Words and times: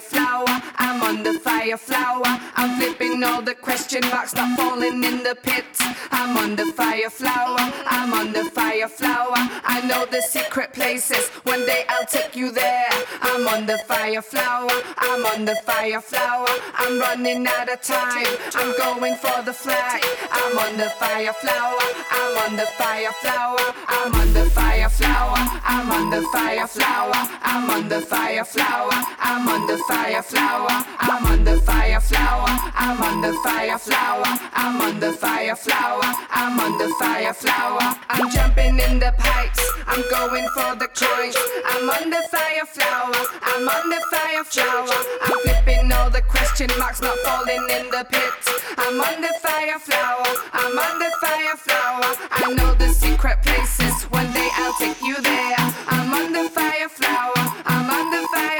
fire 0.00 0.20
flower. 0.20 0.62
I'm 0.76 1.02
on 1.02 1.22
the 1.22 1.38
fire 1.40 1.76
flower. 1.76 2.24
I'm 2.54 2.78
flipping 2.78 3.22
all 3.24 3.40
the 3.40 3.54
question 3.54 4.02
marks, 4.10 4.34
not 4.34 4.58
falling 4.58 5.02
in 5.04 5.22
the 5.22 5.36
pit. 5.42 5.64
I'm 6.10 6.36
on 6.36 6.56
the 6.56 6.66
fire 6.72 7.08
flower. 7.08 7.56
I'm 7.86 8.12
on 8.12 8.32
the 8.32 8.44
fire 8.50 8.88
flower. 8.88 9.40
I 9.64 9.80
know 9.86 10.04
the 10.06 10.20
secret 10.20 10.72
places. 10.74 11.28
One 11.44 11.64
day 11.64 11.84
I'll 11.88 12.06
take 12.06 12.36
you 12.36 12.50
there. 12.50 12.90
I'm 13.22 13.46
on 13.48 13.66
the 13.66 13.78
fire 13.88 14.22
flower. 14.22 14.76
I'm 14.98 15.24
on 15.26 15.44
the 15.46 15.56
fire 15.64 16.00
flower. 16.00 16.48
I'm 16.74 16.98
running 16.98 17.46
out 17.46 17.72
of 17.72 17.80
time. 17.80 18.26
I'm 18.54 18.76
going 18.76 19.14
for 19.16 19.42
the 19.42 19.54
flag. 19.54 20.02
I'm 20.30 20.58
on 20.58 20.76
the 20.76 20.90
fire 21.00 21.32
flower. 21.32 21.86
I'm 22.10 22.36
on 22.44 22.56
the 22.56 22.66
fire 22.78 23.12
flower. 23.22 23.64
I'm 23.88 24.14
on 24.14 24.32
the 24.34 24.44
fire 24.50 24.90
flower. 24.90 25.35
I'm 25.68 25.90
on 25.90 26.10
the 26.10 26.22
fire 26.32 26.66
flower. 26.66 27.12
I'm 27.42 27.68
on 27.70 27.88
the 27.88 28.00
fire 28.00 28.44
flower. 28.44 28.92
I'm 29.18 29.48
on 29.48 29.66
the 29.66 29.78
fire 29.88 30.22
flower. 30.22 30.68
I'm 31.00 31.26
on 31.26 31.44
the 31.44 31.60
fire 31.62 32.00
flower. 32.00 32.46
I'm 32.74 33.02
on 33.02 33.20
the 33.20 33.32
fire 33.44 33.78
flower. 33.78 34.24
I'm 34.52 34.80
on 34.80 35.00
the 35.00 35.12
fire 35.12 35.56
flower. 35.56 36.04
I'm 36.30 36.60
on 36.60 36.78
the 36.78 36.88
fire 37.00 37.34
flower. 37.34 37.82
I'm 38.08 38.30
jumping 38.30 38.78
in 38.78 39.00
the 39.00 39.12
pipes. 39.18 39.60
I'm 39.88 40.02
going 40.08 40.46
for 40.54 40.76
the 40.76 40.88
coins. 40.88 41.36
I'm 41.66 41.90
on 41.90 42.10
the 42.10 42.22
fire 42.30 42.66
flower. 42.66 43.20
I'm 43.42 43.68
on 43.68 43.88
the 43.90 44.00
fire 44.10 44.44
flower. 44.44 44.96
I'm 45.22 45.38
flipping 45.40 45.92
all 45.92 46.10
the 46.10 46.22
question 46.22 46.70
marks, 46.78 47.00
not 47.00 47.18
falling 47.20 47.66
in 47.70 47.90
the 47.90 48.06
pit. 48.08 48.32
I'm 48.78 49.00
on 49.00 49.20
the 49.20 49.34
fire 49.42 49.78
flower. 49.80 50.26
I'm 50.52 50.78
on 50.78 50.98
the 50.98 51.10
fire 51.20 51.56
flower. 51.56 52.14
I 52.30 52.54
know 52.54 52.74
the 52.74 52.88
secret 52.88 53.42
places. 53.42 54.04
One 54.10 54.30
day 54.32 54.48
I'll 54.54 54.74
take 54.78 55.02
you 55.02 55.20
there. 55.22 55.55
I'm 55.88 56.14
on 56.14 56.32
the 56.32 56.48
fire 56.50 56.88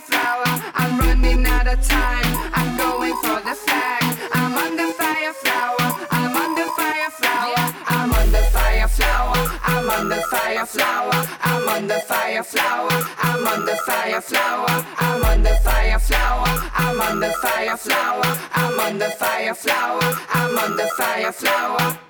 flower. 0.00 0.50
I'm 0.74 0.98
running 0.98 1.46
out 1.46 1.66
of 1.66 1.82
time. 1.86 2.32
I'm 2.52 2.76
going 2.76 3.16
for 3.22 3.40
the 3.48 3.54
flag. 3.54 4.02
I'm 20.32 20.56
on 20.56 20.76
the 20.76 20.88
fire 20.96 21.32
flower. 21.32 22.07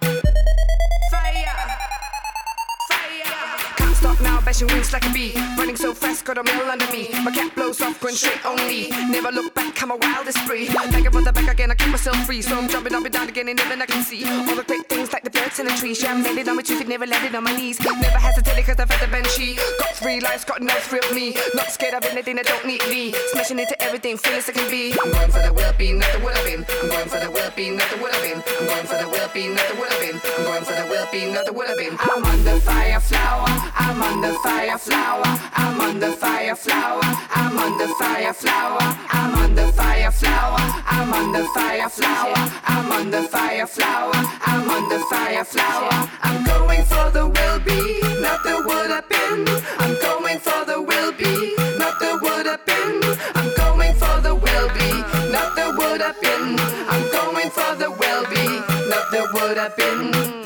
Stop 4.52 4.70
wings 4.70 4.92
like 4.92 5.06
a 5.06 5.12
bee. 5.12 5.32
Running 5.56 5.76
so 5.76 5.94
fast, 5.94 6.24
got 6.24 6.38
a 6.38 6.42
mill 6.42 6.70
under 6.70 6.86
me. 6.92 7.08
My 7.24 7.30
cat 7.30 7.54
blows 7.54 7.80
off, 7.80 8.00
going 8.00 8.14
straight 8.14 8.44
only. 8.44 8.90
Never 9.10 9.30
look 9.30 9.54
back, 9.54 9.82
I'm 9.82 9.90
a 9.90 9.96
wildest 9.96 10.38
free. 10.40 10.68
Begging 10.90 11.10
for 11.10 11.22
the 11.22 11.32
back 11.32 11.48
again, 11.52 11.70
I 11.70 11.74
keep 11.74 11.90
myself 11.90 12.16
free. 12.26 12.42
So 12.42 12.56
I'm 12.56 12.68
jumping 12.68 12.94
up 12.94 13.04
and 13.04 13.12
down 13.12 13.28
again, 13.28 13.48
and 13.48 13.60
even 13.60 13.82
I 13.82 13.86
can 13.86 14.02
see 14.02 14.24
all 14.24 14.56
the 14.56 14.64
great 14.64 14.88
things 14.88 15.12
like 15.12 15.24
the 15.24 15.30
birds 15.30 15.58
in 15.58 15.66
the 15.66 15.72
trees. 15.72 16.02
Yeah, 16.02 16.12
I'm 16.12 16.22
landing 16.22 16.48
on 16.48 16.56
my 16.56 16.62
two 16.62 16.76
feet, 16.76 16.88
never 16.88 17.06
landed 17.06 17.34
on 17.34 17.44
my 17.44 17.56
knees. 17.56 17.80
Never 17.80 18.18
hesitated 18.18 18.64
cause 18.64 18.78
I've 18.78 18.90
had 18.90 19.00
the 19.06 19.10
banshee. 19.10 19.56
Got 19.78 19.94
three 19.96 20.20
lives, 20.20 20.44
got 20.44 20.62
no 20.62 20.74
of 20.76 21.14
me. 21.14 21.36
Not 21.54 21.70
scared 21.70 21.94
of 21.94 22.04
anything, 22.04 22.38
I 22.38 22.42
don't 22.42 22.66
need 22.66 22.82
me. 22.88 23.12
Smashing 23.32 23.58
into 23.58 23.80
everything, 23.82 24.16
fearless 24.16 24.48
I 24.48 24.52
can 24.52 24.70
be. 24.70 24.92
I'm 24.92 25.12
going 25.12 25.30
for 25.30 25.42
the 25.42 25.52
will 25.52 25.72
be, 25.74 25.92
not 25.92 26.12
the 26.12 26.20
would 26.24 26.34
have 26.34 26.44
been. 26.44 26.64
I'm 26.68 26.88
going 26.88 27.08
for 27.08 27.20
the 27.20 27.30
will 27.30 27.50
be, 27.56 27.70
not 27.70 27.90
the 27.90 27.96
would 28.00 28.12
have 28.12 28.22
been. 28.22 28.42
I'm 28.60 28.66
going 28.66 28.86
for 28.86 28.96
the 28.96 29.08
will 29.08 29.28
be, 29.34 29.48
not 29.48 29.68
the 29.68 29.74
would 29.76 29.92
have 29.92 30.00
been. 30.00 30.16
I'm 30.38 30.44
going 30.44 30.64
for 30.64 30.74
the 30.74 30.86
will 30.88 31.08
be, 31.12 31.32
not 31.32 31.44
the 31.46 31.52
would 31.52 31.68
have 31.68 31.78
been. 31.78 31.96
I'm 31.98 32.24
on 32.24 32.44
the 32.44 32.60
fire 32.60 33.00
flower. 33.00 33.46
I'm 33.76 34.02
on 34.02 34.20
the 34.20 34.37
fire 34.42 34.78
flower. 34.78 35.24
I'm 35.54 35.80
on 35.80 36.00
the 36.00 36.12
fire 36.12 36.54
flower. 36.54 37.00
I'm 37.34 37.56
on 37.58 37.78
the 37.78 37.88
fire 37.98 38.32
flower. 38.32 38.78
I'm 39.10 39.34
on 39.34 39.54
the 39.54 39.66
fire 39.72 40.10
flower. 40.10 40.58
I'm 40.86 41.12
on 41.12 41.32
the 41.32 41.44
fire 41.54 41.88
flower. 41.88 42.34
I'm 42.64 42.92
on 42.92 43.10
the 43.10 43.22
fire 43.24 43.66
flower. 43.66 44.12
I'm 44.14 44.70
on 44.70 44.88
the 44.88 44.98
fire 45.10 45.44
flower. 45.44 46.10
I'm 46.22 46.44
going 46.44 46.84
for 46.84 47.10
the 47.10 47.26
will 47.26 47.58
be, 47.60 48.00
not 48.20 48.42
the 48.44 48.62
would 48.66 48.90
have 48.90 49.08
been. 49.08 49.44
I'm 49.78 49.94
going 50.00 50.38
for 50.38 50.64
the 50.64 50.80
will 50.82 51.12
be, 51.12 51.54
not 51.78 51.98
the 51.98 52.18
would 52.22 52.46
have 52.46 52.64
been. 52.66 53.02
I'm 53.34 53.50
going 53.56 53.94
for 53.94 54.20
the 54.20 54.34
will 54.34 54.68
be, 54.78 54.90
not 55.32 55.54
the 55.56 55.74
would 55.78 56.00
have 56.00 56.20
been. 56.20 56.58
I'm 56.92 57.04
going 57.10 57.50
for 57.50 57.74
the 57.76 57.90
will 57.90 58.24
be, 58.30 58.44
not 58.88 59.10
the 59.10 59.28
would 59.34 59.56
have 59.56 59.76
been. 59.76 60.37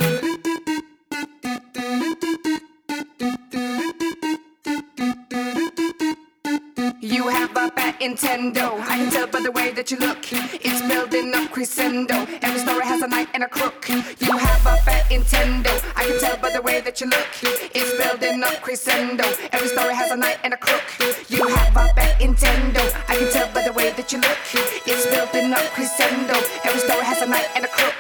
Nintendo. 8.03 8.81
I 8.81 8.97
can 8.97 9.11
tell 9.13 9.29
by 9.29 9.39
the 9.41 9.53
way 9.53 9.71
that 9.71 9.93
you 9.93 9.97
look. 9.97 10.19
It's 10.33 10.83
building 10.89 11.33
up 11.37 11.53
crescendo. 11.53 12.27
Every 12.43 12.59
story 12.59 12.85
has 12.85 13.01
a 13.01 13.07
knight 13.07 13.29
and 13.33 13.45
a 13.45 13.49
crook. 13.49 13.89
You 13.89 14.37
have 14.39 14.67
a 14.67 14.77
fat 14.83 15.07
Nintendo. 15.09 15.71
I 15.95 16.07
can 16.07 16.19
tell 16.19 16.37
by 16.39 16.51
the 16.51 16.61
way 16.63 16.81
that 16.81 17.01
you 17.01 17.07
look. 17.07 17.29
It's 17.43 17.93
building 18.03 18.43
up 18.43 18.61
crescendo. 18.61 19.23
Every 19.53 19.69
story 19.69 19.95
has 19.95 20.11
a 20.11 20.17
knight 20.17 20.39
and 20.43 20.53
a 20.53 20.57
crook. 20.57 20.83
You 21.29 21.47
have 21.47 21.77
a 21.77 21.95
bad 21.95 22.19
Nintendo. 22.19 22.83
I 23.09 23.19
can 23.19 23.31
tell 23.31 23.49
by 23.55 23.63
the 23.63 23.73
way 23.73 23.91
that 23.93 24.13
you 24.13 24.19
look. 24.19 24.39
It's 24.85 25.07
building 25.07 25.53
up 25.53 25.71
crescendo. 25.71 26.35
Every 26.65 26.81
story 26.81 27.05
has 27.05 27.23
a 27.23 27.27
knight 27.27 27.51
and 27.55 27.65
a 27.65 27.69
crook. 27.69 27.95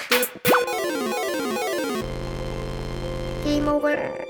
Game 3.44 3.68
over. 3.68 4.21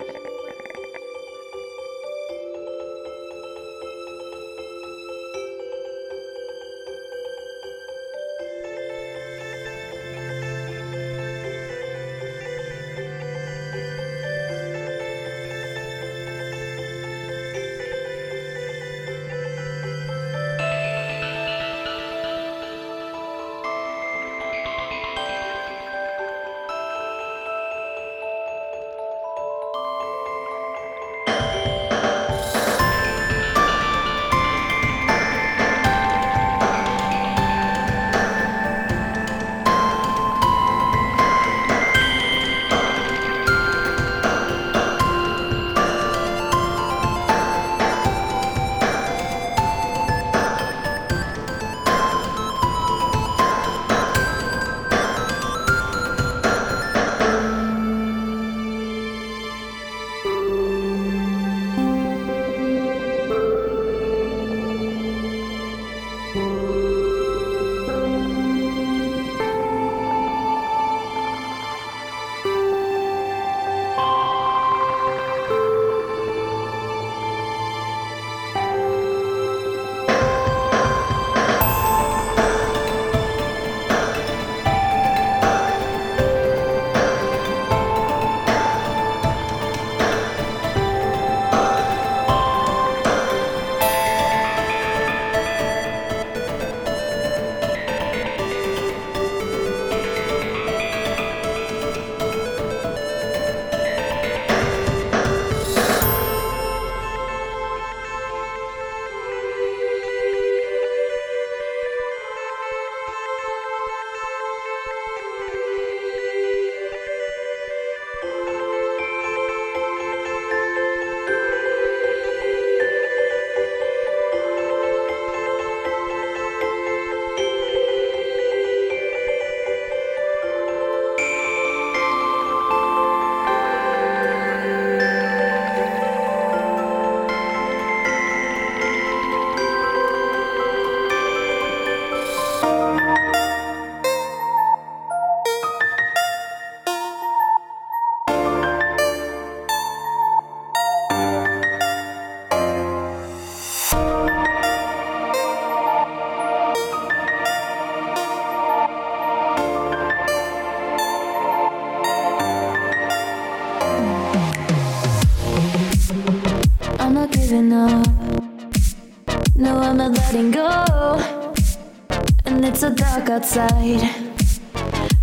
Outside. 173.32 174.02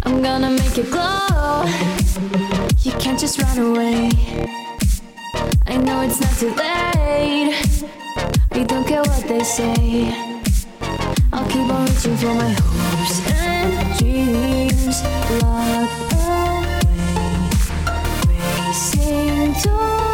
I'm 0.03 0.23
gonna 0.23 0.49
make 0.49 0.77
it 0.79 0.89
glow. 0.89 1.63
You 2.81 2.91
can't 2.93 3.19
just 3.19 3.39
run 3.39 3.59
away. 3.59 4.09
I 5.67 5.77
know 5.77 6.01
it's 6.01 6.19
not 6.19 6.33
too 6.39 6.51
late. 6.55 7.53
I 8.51 8.63
don't 8.63 8.87
care 8.87 9.03
what 9.03 9.27
they 9.27 9.43
say. 9.43 10.11
I'll 11.31 11.47
keep 11.49 11.69
on 11.71 11.85
reaching 11.85 12.17
for 12.17 12.33
my 12.33 12.51
hopes 12.57 13.17
and 13.29 13.99
dreams 13.99 15.03
locked 15.43 16.13
away, 16.13 16.79
racing 18.57 19.53
to 19.61 20.08